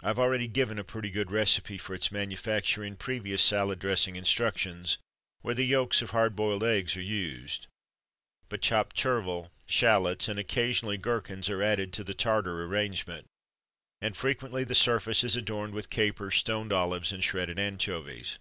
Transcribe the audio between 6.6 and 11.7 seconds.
eggs are used. But chopped chervil, shallots, and (occasionally) gherkins, are